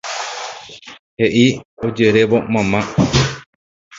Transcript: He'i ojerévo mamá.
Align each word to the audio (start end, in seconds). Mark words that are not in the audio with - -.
He'i 1.19 1.45
ojerévo 1.85 2.37
mamá. 2.53 2.79